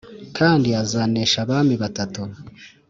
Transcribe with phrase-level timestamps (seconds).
[0.37, 2.21] kandi azanesha abami batatu